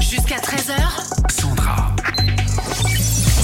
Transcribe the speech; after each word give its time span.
Jusqu'à 0.00 0.36
13h. 0.36 0.74
Sandra. 1.40 1.94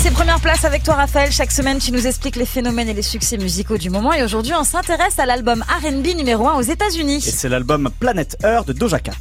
C'est 0.03 0.11
première 0.11 0.41
place 0.41 0.65
avec 0.65 0.83
toi 0.83 0.95
Raphaël. 0.95 1.31
Chaque 1.31 1.53
semaine 1.53 1.79
tu 1.79 1.92
nous 1.92 2.04
expliques 2.08 2.35
les 2.35 2.46
phénomènes 2.46 2.88
et 2.88 2.95
les 2.95 3.03
succès 3.03 3.37
musicaux 3.38 3.79
du 3.79 3.88
moment 3.88 4.12
et 4.12 4.25
aujourd'hui 4.25 4.54
on 4.59 4.64
s'intéresse 4.64 5.21
à 5.21 5.27
l'album 5.27 5.62
R&B 5.69 6.17
numéro 6.17 6.48
1 6.48 6.54
aux 6.54 6.62
Et 6.62 6.71
États-Unis. 6.72 7.21
c'est 7.21 7.48
l'album 7.48 7.90
Planet 8.01 8.37
Earth 8.43 8.67
de 8.67 8.72
Doja 8.72 8.98
Cat. 8.98 9.12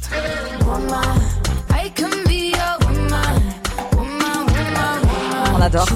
On 5.54 5.60
adore. 5.60 5.86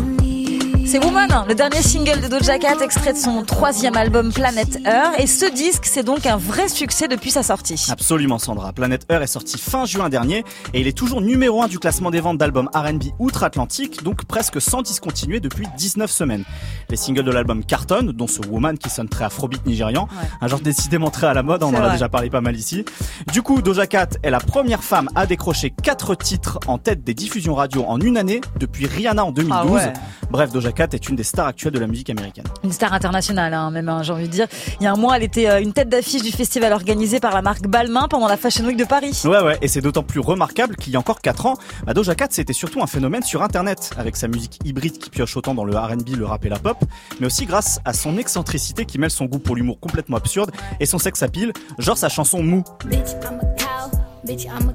C'est 0.88 1.04
Woman, 1.04 1.28
le 1.48 1.54
dernier 1.56 1.82
single 1.82 2.20
de 2.20 2.28
Doja 2.28 2.58
Cat, 2.58 2.76
extrait 2.80 3.12
de 3.12 3.18
son 3.18 3.42
troisième 3.42 3.96
album 3.96 4.32
Planet 4.32 4.78
Earth. 4.86 5.18
Et 5.18 5.26
ce 5.26 5.52
disque, 5.52 5.84
c'est 5.84 6.04
donc 6.04 6.26
un 6.26 6.36
vrai 6.36 6.68
succès 6.68 7.08
depuis 7.08 7.32
sa 7.32 7.42
sortie. 7.42 7.86
Absolument 7.90 8.38
Sandra. 8.38 8.72
Planet 8.72 9.04
Earth 9.10 9.22
est 9.24 9.26
sorti 9.26 9.58
fin 9.58 9.84
juin 9.84 10.08
dernier 10.08 10.44
et 10.74 10.80
il 10.80 10.86
est 10.86 10.96
toujours 10.96 11.20
numéro 11.20 11.60
1 11.60 11.66
du 11.66 11.80
classement 11.80 12.12
des 12.12 12.20
ventes 12.20 12.38
d'albums 12.38 12.70
R&B 12.72 13.02
outre-Atlantique, 13.18 14.04
donc 14.04 14.24
presque 14.26 14.60
sans 14.60 14.80
discontinuer 14.80 15.40
depuis 15.40 15.66
19 15.76 16.08
semaines. 16.08 16.44
Les 16.88 16.96
singles 16.96 17.24
de 17.24 17.32
l'album 17.32 17.64
cartonnent, 17.64 18.12
dont 18.12 18.28
ce 18.28 18.40
Woman 18.48 18.78
qui 18.78 18.88
sonne 18.88 19.08
très 19.08 19.24
afrobeat 19.24 19.66
nigérian, 19.66 20.04
Ouais. 20.16 20.28
un 20.40 20.46
genre 20.46 20.60
décidément 20.60 21.10
très 21.10 21.26
à 21.26 21.34
la 21.34 21.42
mode, 21.42 21.64
on 21.64 21.70
C'est 21.72 21.78
en 21.78 21.84
a 21.84 21.90
déjà 21.90 22.08
parlé 22.08 22.30
pas 22.30 22.40
mal 22.40 22.56
ici. 22.56 22.84
Du 23.32 23.42
coup, 23.42 23.60
Doja 23.60 23.88
Cat 23.88 24.10
est 24.22 24.30
la 24.30 24.38
première 24.38 24.84
femme 24.84 25.08
à 25.16 25.26
décrocher 25.26 25.70
4 25.82 26.14
titres 26.14 26.60
en 26.68 26.78
tête 26.78 27.02
des 27.02 27.12
diffusions 27.14 27.54
radio 27.56 27.84
en 27.88 27.98
une 28.00 28.16
année 28.16 28.40
depuis 28.60 28.86
Rihanna 28.86 29.24
en 29.24 29.32
2012. 29.32 29.56
Ah 29.60 29.66
ouais. 29.66 29.92
Bref, 30.30 30.52
Doja 30.52 30.72
Cat 30.76 30.88
est 30.92 31.08
une 31.08 31.16
des 31.16 31.24
stars 31.24 31.46
actuelles 31.46 31.72
de 31.72 31.78
la 31.78 31.86
musique 31.86 32.10
américaine. 32.10 32.44
Une 32.62 32.70
star 32.70 32.92
internationale, 32.92 33.54
hein, 33.54 33.70
même, 33.70 33.88
hein, 33.88 34.02
j'ai 34.02 34.12
envie 34.12 34.28
de 34.28 34.32
dire. 34.32 34.46
Il 34.78 34.84
y 34.84 34.86
a 34.86 34.92
un 34.92 34.96
mois, 34.96 35.16
elle 35.16 35.22
était 35.22 35.48
euh, 35.48 35.60
une 35.60 35.72
tête 35.72 35.88
d'affiche 35.88 36.22
du 36.22 36.30
festival 36.30 36.72
organisé 36.72 37.18
par 37.18 37.34
la 37.34 37.42
marque 37.42 37.66
Balmain 37.66 38.08
pendant 38.08 38.28
la 38.28 38.36
Fashion 38.36 38.64
Week 38.66 38.76
de 38.76 38.84
Paris. 38.84 39.22
Ouais 39.24 39.42
ouais, 39.42 39.58
et 39.62 39.68
c'est 39.68 39.80
d'autant 39.80 40.02
plus 40.02 40.20
remarquable 40.20 40.76
qu'il 40.76 40.92
y 40.92 40.96
a 40.96 40.98
encore 40.98 41.20
4 41.20 41.46
ans, 41.46 41.54
bah 41.86 41.94
Doja 41.94 42.14
Cat 42.14 42.28
c'était 42.30 42.52
surtout 42.52 42.82
un 42.82 42.86
phénomène 42.86 43.22
sur 43.22 43.42
internet, 43.42 43.90
avec 43.96 44.16
sa 44.16 44.28
musique 44.28 44.58
hybride 44.64 44.98
qui 44.98 45.08
pioche 45.08 45.36
autant 45.36 45.54
dans 45.54 45.64
le 45.64 45.74
R&B, 45.74 46.10
le 46.16 46.26
rap 46.26 46.44
et 46.44 46.50
la 46.50 46.58
pop, 46.58 46.78
mais 47.20 47.26
aussi 47.26 47.46
grâce 47.46 47.80
à 47.86 47.94
son 47.94 48.18
excentricité 48.18 48.84
qui 48.84 48.98
mêle 48.98 49.10
son 49.10 49.24
goût 49.24 49.38
pour 49.38 49.56
l'humour 49.56 49.80
complètement 49.80 50.18
absurde 50.18 50.50
et 50.78 50.86
son 50.86 50.98
sex 50.98 51.22
appeal, 51.22 51.52
genre 51.78 51.96
sa 51.96 52.10
chanson 52.10 52.42
Mou. 52.42 52.62
Bitch, 52.84 53.12
I'm 53.22 53.40
a 53.40 53.55
Ah 54.28 54.58
I'm 54.60 54.68
a 54.68 54.72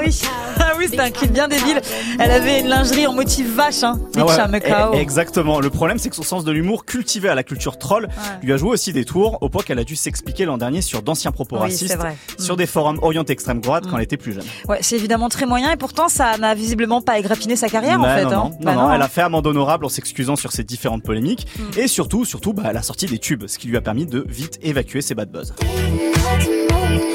oui, 0.00 0.10
cow. 0.20 0.28
ah 0.60 0.72
oui, 0.78 0.86
c'est 0.88 1.00
un 1.00 1.10
clip 1.10 1.32
bien 1.32 1.48
débile. 1.48 1.80
Elle 2.20 2.30
avait 2.30 2.60
une 2.60 2.68
lingerie 2.68 3.06
en 3.06 3.12
motif 3.12 3.52
vache, 3.54 3.82
hein. 3.82 3.98
Ah 4.16 4.24
ouais, 4.24 4.26
Bitch, 4.26 4.38
I'm 4.38 4.54
a 4.54 4.60
cow. 4.60 4.94
e- 4.94 4.96
Exactement. 4.98 5.58
Le 5.60 5.70
problème, 5.70 5.98
c'est 5.98 6.08
que 6.08 6.14
son 6.16 6.22
sens 6.22 6.44
de 6.44 6.52
l'humour, 6.52 6.84
cultivé 6.84 7.28
à 7.28 7.34
la 7.34 7.42
culture 7.42 7.76
troll, 7.78 8.08
lui 8.42 8.52
a 8.52 8.56
joué 8.56 8.70
aussi 8.70 8.92
des 8.92 9.04
tours, 9.04 9.38
au 9.40 9.48
point 9.48 9.62
qu'elle 9.62 9.78
a 9.80 9.84
dû 9.84 9.96
s'expliquer 9.96 10.44
l'an 10.44 10.56
dernier 10.58 10.82
sur 10.82 11.02
d'anciens 11.02 11.32
propos 11.32 11.56
Oui, 11.56 11.62
racistes, 11.62 11.88
c'est 11.88 11.96
vrai. 11.96 12.16
sur 12.38 12.54
Mm. 12.54 12.58
des 12.58 12.66
forums 12.66 12.98
orientés 13.02 13.32
extrême 13.32 13.60
droite 13.60 13.84
quand 13.90 13.96
elle 13.96 14.04
était 14.04 14.16
plus 14.16 14.32
jeune. 14.34 14.44
Ouais, 14.68 14.78
c'est 14.82 14.96
évidemment 14.96 15.28
très 15.28 15.46
moyen 15.46 15.70
et 15.72 15.76
pourtant 15.76 16.08
ça 16.08 16.38
n'a 16.38 16.54
visiblement 16.54 17.00
pas 17.02 17.18
égratiné 17.18 17.56
sa 17.56 17.68
carrière 17.68 17.98
en 17.98 18.02
Mais 18.02 18.14
fait. 18.16 18.24
non, 18.24 18.30
hein. 18.30 18.50
non, 18.52 18.56
Bah 18.62 18.74
non, 18.74 18.82
non, 18.88 18.92
elle 18.94 19.02
a 19.02 19.08
fait 19.08 19.22
amende 19.22 19.46
honorable 19.46 19.84
en 19.84 19.88
s'excusant 19.88 20.36
sur 20.36 20.52
ces 20.52 20.62
différentes 20.62 21.02
polémiques 21.02 21.46
Mm. 21.58 21.78
et 21.80 21.88
surtout, 21.88 22.24
surtout, 22.24 22.52
bah, 22.52 22.64
elle 22.70 22.76
a 22.76 22.82
sorti 22.82 23.06
des 23.06 23.18
tubes, 23.18 23.44
ce 23.48 23.58
qui 23.58 23.66
lui 23.68 23.76
a 23.76 23.80
permis 23.80 24.06
de 24.06 24.24
vite 24.28 24.58
évacuer 24.62 25.00
ses 25.02 25.14
bad 25.14 25.30
buzz. 25.30 25.54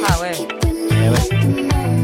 Ah 0.07 0.21
ouais. 0.21 0.31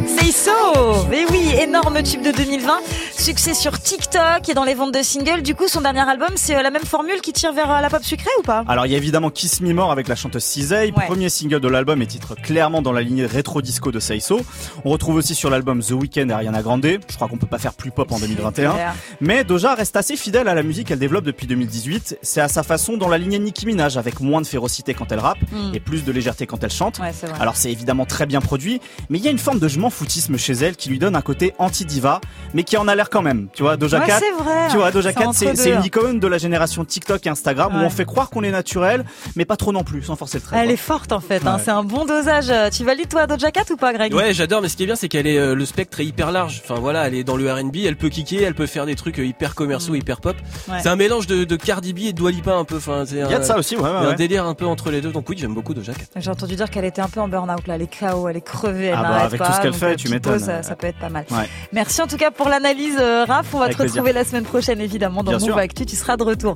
C'est 0.08 0.32
So 0.32 1.06
Mais 1.10 1.26
oui, 1.30 1.54
énorme 1.60 2.02
tube 2.04 2.22
de 2.22 2.32
2020, 2.32 2.80
succès 3.22 3.54
sur 3.54 3.80
TikTok 3.80 4.50
et 4.50 4.54
dans 4.56 4.64
les 4.64 4.74
ventes 4.74 4.94
de 4.96 5.04
singles. 5.04 5.44
Du 5.44 5.54
coup, 5.54 5.68
son 5.68 5.82
dernier 5.82 6.00
album, 6.02 6.30
c'est 6.36 6.56
euh, 6.56 6.64
la 6.64 6.72
même 6.72 6.84
formule 6.84 7.22
qui 7.22 7.34
tire 7.34 7.54
vers 7.54 7.72
euh, 7.72 7.80
la 7.80 7.88
pop 7.90 8.04
sucrée 8.04 8.32
ou 8.40 8.42
pas? 8.42 8.64
Alors 8.68 8.88
il 8.88 8.92
y 8.92 8.96
a 8.96 8.98
évidemment 8.98 9.30
Kiss 9.30 9.62
Me 9.62 9.74
More 9.74 9.92
avec 9.92 10.08
la 10.08 10.16
chanteuse 10.16 10.44
Cizay, 10.44 10.92
Ouais. 10.98 11.06
premier 11.06 11.30
single 11.30 11.60
de 11.60 11.68
l'album 11.68 12.02
et 12.02 12.08
titre 12.08 12.34
clairement 12.36 12.82
dans 12.82 12.92
la 12.92 13.02
lignée 13.04 13.28
rétro 13.28 13.62
disco 13.62 13.92
de 13.92 14.00
Seiso. 14.00 14.42
On 14.86 14.90
retrouve 14.90 15.16
aussi 15.18 15.36
sur 15.36 15.52
l'album 15.52 15.84
The 15.84 15.92
Weeknd 15.92 16.30
et 16.30 16.32
Ariana 16.32 16.64
Grande. 16.64 16.82
Je 16.84 17.16
crois 17.16 17.28
qu'on 17.28 17.38
peut 17.38 17.46
pas 17.46 17.60
faire 17.60 17.74
plus 17.74 17.92
pop 17.92 18.12
en 18.12 18.18
2021. 18.18 18.72
Claire. 18.74 18.96
Mais 19.22 19.44
Doja 19.44 19.76
reste 19.76 19.96
assez 19.96 20.16
fidèle 20.18 20.48
à 20.48 20.56
la 20.56 20.64
musique 20.64 20.88
qu'elle 20.88 20.98
développe 21.00 21.26
depuis 21.26 21.46
2018. 21.46 22.18
C'est 22.24 22.42
à 22.42 22.48
sa 22.48 22.64
façon 22.64 22.98
dans 22.98 23.08
la 23.08 23.20
lignée 23.20 23.38
Nicki 23.38 23.68
Minaj 23.68 23.98
avec 23.98 24.20
moins 24.20 24.42
de 24.42 24.48
férocité 24.48 24.96
quand 24.96 25.12
elle 25.12 25.20
rappe 25.20 25.38
Mm. 25.52 25.76
et 25.76 25.80
plus 25.80 26.04
de 26.04 26.12
légèreté 26.12 26.48
quand 26.48 26.64
elle 26.64 26.72
chante. 26.72 26.98
Ouais. 27.00 27.12
Alors 27.40 27.56
c'est 27.56 27.72
évidemment 27.72 28.06
très 28.06 28.26
bien 28.26 28.42
produit, 28.42 28.82
mais 29.10 29.20
il 29.20 29.24
y 29.24 29.28
a 29.28 29.32
une 29.32 29.38
forme 29.38 29.60
de 29.60 29.68
je 29.68 29.78
m'en 29.80 29.90
foutisme 29.92 30.38
chez 30.38 30.54
elle 30.54 30.76
qui 30.76 30.90
lui 30.90 30.98
donne 30.98 31.16
un 31.16 31.22
côté 31.22 31.54
anti-diva, 31.60 32.20
mais 32.56 32.64
qui 32.64 32.78
en 32.78 32.88
a 32.88 32.96
l'air 32.96 33.10
quand 33.12 33.22
même. 33.22 33.48
Tu 33.54 33.62
vois, 33.64 33.78
Doja 33.78 34.00
Ouais, 34.00 34.08
Cat, 34.08 34.20
c'est 34.20 34.44
vrai. 34.44 34.68
tu 34.72 34.78
vois, 34.78 34.92
Doja 34.92 35.14
Cat, 35.14 35.30
c'est 35.34 35.70
une 35.72 35.84
icône 35.84 36.20
de 36.20 36.28
la 36.28 36.38
génération 36.38 36.84
TikTok 36.86 37.26
et 37.28 37.30
Instagram 37.30 37.76
où 37.76 37.80
on 37.86 37.90
fait 37.90 38.06
croire 38.06 38.30
qu'on 38.30 38.44
est 38.44 38.52
naturel, 38.52 39.06
mais 39.36 39.46
pas 39.46 39.58
trop 39.58 39.72
non 39.72 39.84
plus, 39.84 40.02
sans 40.04 40.16
forcer 40.16 40.38
le 40.40 40.44
trait. 40.44 40.58
Elle 40.58 40.66
quoi. 40.66 40.74
est 40.74 40.78
forte 40.78 41.12
en 41.12 41.20
fait, 41.20 41.46
hein. 41.46 41.60
C'est 41.64 41.72
un 41.72 41.84
bon 41.84 42.06
dosage. 42.06 42.52
Tu 42.72 42.84
valides 42.84 43.10
toi 43.10 43.28
Doja 43.28 43.52
Cat 43.52 43.66
ou 43.72 43.76
pas 43.78 43.94
Greg? 43.94 44.14
Ouais, 44.14 44.34
j'adore, 44.34 44.62
mais 44.62 44.70
ce 44.70 44.78
qui 44.78 44.84
est 44.84 44.86
bien, 44.88 44.96
c'est 44.96 45.10
qu'elle 45.10 45.28
est 45.28 45.38
euh, 45.38 45.54
le 45.56 45.66
spectre 45.66 46.00
est 46.00 46.06
hyper 46.06 46.32
large. 46.32 46.62
Enfin 46.64 46.80
voilà, 46.80 47.08
elle 47.08 47.14
est 47.14 47.24
dans 47.24 47.36
le 47.38 47.52
R&B, 47.52 47.78
elle 47.86 47.98
peut 47.98 48.10
kicker, 48.10 48.44
elle 48.44 48.56
peut 48.56 48.66
faire 48.66 48.86
des 48.86 48.96
trucs 48.96 49.20
euh, 49.20 49.26
hyper 49.26 49.54
commerciaux, 49.56 49.96
hyper 49.96 50.22
pop. 50.22 50.36
Ouais. 50.70 50.78
C'est 50.82 50.90
un 50.90 50.96
mélange 50.96 51.28
de, 51.28 51.44
de 51.44 51.56
Cardi 51.56 51.94
B 51.94 52.00
et 52.00 52.14
de 52.14 52.18
Dua 52.18 52.32
Lipa 52.32 52.54
un 52.54 52.64
peu. 52.64 52.78
Enfin, 52.78 53.04
c'est 53.06 53.16
Il 53.16 53.30
y 53.30 53.34
a 53.34 53.40
de 53.40 53.44
ça 53.44 53.58
aussi, 53.58 53.76
ouais, 53.76 53.84
ouais, 53.84 53.90
il 54.02 54.04
y 54.04 54.08
a 54.08 54.10
un 54.12 54.16
délire 54.16 54.46
un 54.46 54.54
peu 54.54 54.66
entre 54.66 54.90
les 54.92 55.02
deux. 55.02 55.12
Donc 55.12 55.30
oui, 55.30 55.36
j'aime 55.38 55.54
beaucoup 55.54 55.74
Doja 55.74 55.94
Cat. 55.94 56.06
J'ai 56.16 56.30
entendu 56.32 56.56
dire 56.56 56.70
qu'elle 56.70 56.86
était 56.86 57.02
un 57.02 57.10
peu 57.10 57.20
en 57.20 57.28
burn-out 57.28 57.68
là, 57.68 57.76
elle 57.76 57.82
est 57.82 58.00
KO, 58.00 58.28
elle 58.30 58.38
est 58.38 58.42
crevée, 58.42 58.86
elle 58.88 58.96
Ah 58.98 59.04
bah, 59.04 59.16
avec 59.24 59.40
pas, 59.40 59.48
tout 59.48 59.54
ce 59.54 59.62
qu'elle 59.62 59.74
fait, 59.74 59.92
euh, 59.94 59.96
tu 59.96 60.10
m'étonnes. 60.10 60.40
Ça, 60.40 60.64
ça 60.64 60.76
peut 60.76 60.88
être 60.88 61.00
pas 61.00 61.10
mal. 61.10 61.26
Ouais. 61.32 61.50
Merci 61.74 62.02
en 62.02 62.08
tout 62.08 62.18
cas 62.18 62.32
pour 62.32 62.50
l'analyse, 62.50 62.98
Raph. 63.28 63.54
On 63.54 63.58
va 63.58 63.66
Avec 63.66 63.78
te 63.78 63.82
plaisir. 63.82 64.02
retrouver 64.02 64.14
la 64.14 64.24
semaine 64.26 64.44
prochaine 64.44 64.80
évidemment 64.82 65.24
dans 65.24 65.34
Move. 65.40 65.58
Actu. 65.58 65.86
Tu 65.86 65.96
seras 65.96 66.18
de 66.18 66.24
retour. 66.24 66.56